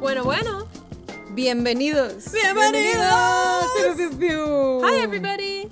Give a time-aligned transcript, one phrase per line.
[0.00, 0.66] Bueno, bueno.
[1.34, 2.32] Bienvenidos.
[2.32, 3.70] Bienvenidos.
[3.76, 4.80] Pew, pew, pew.
[4.82, 5.68] Hi, everybody.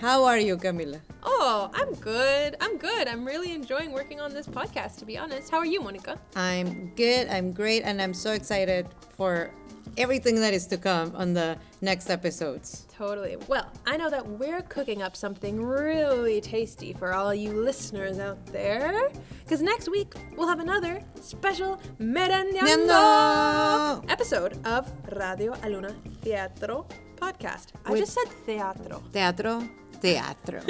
[0.00, 0.98] How are you, Camila?
[1.22, 2.56] Oh, I'm good.
[2.62, 3.06] I'm good.
[3.06, 5.50] I'm really enjoying working on this podcast, to be honest.
[5.50, 6.18] How are you, Monica?
[6.34, 7.28] I'm good.
[7.28, 9.50] I'm great, and I'm so excited for
[9.96, 12.86] everything that is to come on the next episodes.
[12.96, 13.36] Totally.
[13.48, 18.44] Well, I know that we're cooking up something really tasty for all you listeners out
[18.46, 19.10] there.
[19.42, 24.04] Because next week, we'll have another special Merendiando.
[24.10, 26.86] episode of Radio Aluna Teatro
[27.16, 27.68] podcast.
[27.84, 29.02] I just said teatro.
[29.12, 29.68] Teatro,
[30.12, 30.60] teatro.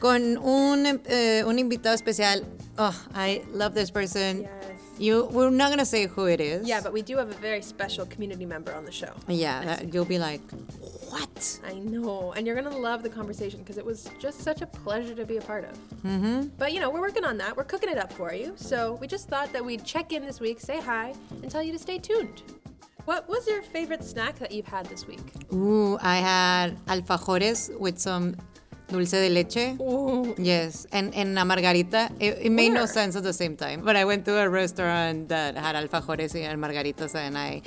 [0.00, 2.44] Con un, eh, un invitado especial.
[2.78, 4.42] Oh, I love this person.
[4.42, 4.48] Yes.
[4.98, 6.66] You, we're not gonna say who it is.
[6.66, 9.12] Yeah, but we do have a very special community member on the show.
[9.26, 10.40] yeah, that, you'll be like,
[11.10, 11.60] what?
[11.66, 15.14] I know, and you're gonna love the conversation because it was just such a pleasure
[15.14, 15.76] to be a part of.
[16.04, 16.48] Mm-hmm.
[16.58, 17.56] But you know, we're working on that.
[17.56, 18.52] We're cooking it up for you.
[18.56, 21.72] So we just thought that we'd check in this week, say hi, and tell you
[21.72, 22.42] to stay tuned.
[23.04, 25.20] What was your favorite snack that you've had this week?
[25.52, 28.36] Ooh, I had alfajores with some
[28.88, 29.76] dulce de leche.
[29.80, 30.34] Ooh.
[30.38, 32.10] Yes, and, and a margarita.
[32.20, 33.82] It, it made no sense at the same time.
[33.82, 37.62] But I went to a restaurant that had alfajores and margaritas, and I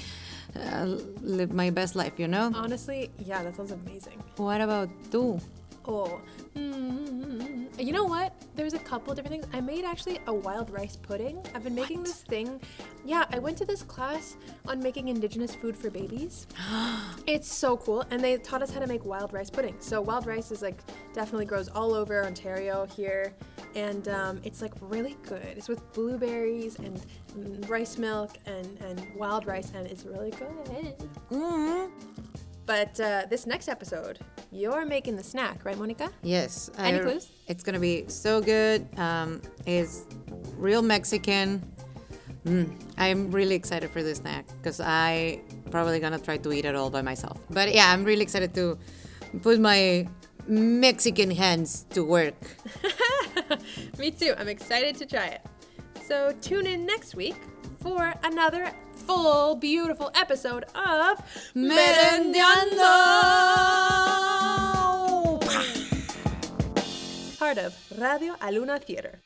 [0.55, 0.85] uh,
[1.21, 2.51] lived my best life, you know?
[2.55, 4.23] Honestly, yeah, that sounds amazing.
[4.37, 5.39] What about you?
[5.87, 6.19] Oh,
[6.55, 7.44] mm,
[7.77, 8.33] you know what?
[8.55, 9.55] There's a couple different things.
[9.55, 11.45] I made actually a wild rice pudding.
[11.53, 12.61] I've been making this thing.
[13.03, 16.47] Yeah, I went to this class on making indigenous food for babies.
[17.27, 19.75] it's so cool, and they taught us how to make wild rice pudding.
[19.79, 20.81] So wild rice is like
[21.13, 23.33] definitely grows all over Ontario here,
[23.75, 25.43] and um, it's like really good.
[25.43, 26.99] It's with blueberries and
[27.69, 30.95] rice milk and and wild rice, and it's really good.
[31.31, 31.91] Mm.
[32.65, 34.19] But uh, this next episode,
[34.55, 36.09] you're making the snack, right, Monica?
[36.23, 36.69] Yes.
[36.77, 37.29] Any I- clues?
[37.47, 38.87] It's gonna be so good.
[38.97, 40.05] Um, it's
[40.57, 41.61] real Mexican.
[42.45, 46.75] Mm, I'm really excited for this snack because I probably gonna try to eat it
[46.75, 47.39] all by myself.
[47.49, 48.77] But yeah, I'm really excited to
[49.41, 50.07] put my
[50.47, 52.35] Mexican hands to work.
[53.99, 54.33] Me too.
[54.37, 55.41] I'm excited to try it.
[56.07, 57.35] So tune in next week
[57.81, 61.21] for another full, beautiful episode of
[61.55, 63.14] Merendiando.
[67.45, 69.21] Part of Radio Aluna Theater.